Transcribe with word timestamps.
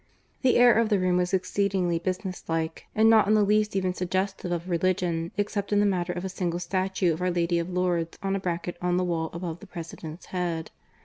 The 0.41 0.55
air 0.55 0.73
of 0.73 0.89
the 0.89 0.97
room 0.99 1.17
was 1.17 1.31
exceedingly 1.31 1.99
business 1.99 2.43
like, 2.49 2.87
and 2.95 3.07
not 3.07 3.27
in 3.27 3.35
the 3.35 3.43
least 3.43 3.75
even 3.75 3.93
suggestive 3.93 4.51
of 4.51 4.67
religion, 4.67 5.31
except 5.37 5.71
in 5.71 5.79
the 5.79 5.85
matter 5.85 6.11
of 6.11 6.25
a 6.25 6.27
single 6.27 6.59
statue 6.59 7.13
of 7.13 7.21
Our 7.21 7.29
Lady 7.29 7.59
of 7.59 7.69
Lourdes 7.69 8.17
on 8.23 8.35
a 8.35 8.39
bracket 8.39 8.77
on 8.81 8.97
the 8.97 9.03
wall 9.03 9.29
above 9.31 9.59
the 9.59 9.67
President's 9.67 10.25
head. 10.33 10.71